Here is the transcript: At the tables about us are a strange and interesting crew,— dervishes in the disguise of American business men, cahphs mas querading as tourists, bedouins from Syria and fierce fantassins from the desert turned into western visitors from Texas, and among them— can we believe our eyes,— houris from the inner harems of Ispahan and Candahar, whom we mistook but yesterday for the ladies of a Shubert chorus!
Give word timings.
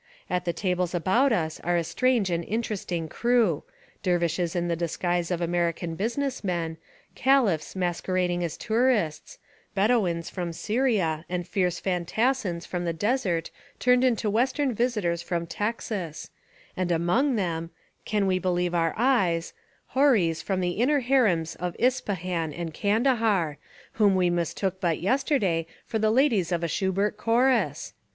At 0.31 0.45
the 0.45 0.51
tables 0.51 0.95
about 0.95 1.31
us 1.31 1.59
are 1.59 1.77
a 1.77 1.83
strange 1.83 2.31
and 2.31 2.43
interesting 2.45 3.07
crew,— 3.07 3.61
dervishes 4.01 4.55
in 4.55 4.67
the 4.67 4.75
disguise 4.75 5.29
of 5.29 5.41
American 5.41 5.93
business 5.93 6.43
men, 6.43 6.77
cahphs 7.15 7.75
mas 7.75 8.01
querading 8.01 8.41
as 8.41 8.57
tourists, 8.57 9.37
bedouins 9.75 10.27
from 10.27 10.53
Syria 10.53 11.23
and 11.29 11.47
fierce 11.47 11.79
fantassins 11.79 12.65
from 12.65 12.83
the 12.83 12.93
desert 12.97 13.51
turned 13.77 14.03
into 14.03 14.27
western 14.27 14.73
visitors 14.73 15.21
from 15.21 15.45
Texas, 15.45 16.31
and 16.75 16.91
among 16.91 17.35
them— 17.35 17.69
can 18.03 18.25
we 18.25 18.39
believe 18.39 18.73
our 18.73 18.95
eyes,— 18.97 19.53
houris 19.93 20.41
from 20.41 20.61
the 20.61 20.77
inner 20.81 21.01
harems 21.01 21.53
of 21.57 21.77
Ispahan 21.77 22.51
and 22.57 22.73
Candahar, 22.73 23.57
whom 23.91 24.15
we 24.15 24.31
mistook 24.31 24.81
but 24.81 24.99
yesterday 24.99 25.67
for 25.85 25.99
the 25.99 26.09
ladies 26.09 26.51
of 26.51 26.63
a 26.63 26.67
Shubert 26.67 27.17
chorus! 27.17 27.93